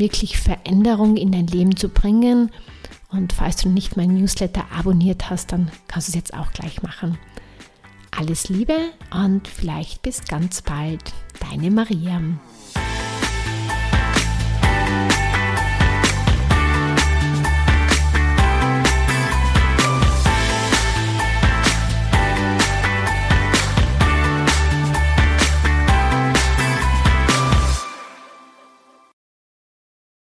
wirklich 0.00 0.38
Veränderung 0.40 1.16
in 1.16 1.30
dein 1.30 1.46
Leben 1.46 1.76
zu 1.76 1.88
bringen. 1.88 2.50
Und 3.10 3.32
falls 3.32 3.56
du 3.56 3.68
nicht 3.68 3.96
mein 3.96 4.14
Newsletter 4.14 4.64
abonniert 4.76 5.30
hast, 5.30 5.52
dann 5.52 5.70
kannst 5.86 6.08
du 6.08 6.10
es 6.10 6.16
jetzt 6.16 6.34
auch 6.34 6.52
gleich 6.52 6.82
machen. 6.82 7.18
Alles 8.10 8.48
Liebe 8.48 8.76
und 9.12 9.46
vielleicht 9.46 10.02
bis 10.02 10.24
ganz 10.24 10.62
bald. 10.62 11.12
Deine 11.38 11.70
Maria. 11.70 12.20